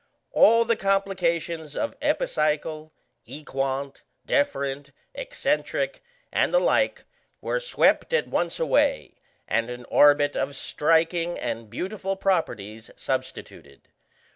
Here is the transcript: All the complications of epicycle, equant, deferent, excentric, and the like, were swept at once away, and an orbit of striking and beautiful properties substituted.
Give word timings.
All 0.31 0.65
the 0.65 0.75
complications 0.75 1.75
of 1.75 1.93
epicycle, 2.01 2.91
equant, 3.27 4.01
deferent, 4.25 4.89
excentric, 5.13 5.99
and 6.31 6.51
the 6.51 6.57
like, 6.59 7.05
were 7.39 7.59
swept 7.59 8.11
at 8.11 8.27
once 8.27 8.59
away, 8.59 9.13
and 9.47 9.69
an 9.69 9.85
orbit 9.89 10.35
of 10.35 10.55
striking 10.55 11.37
and 11.37 11.69
beautiful 11.69 12.15
properties 12.15 12.89
substituted. 12.95 13.89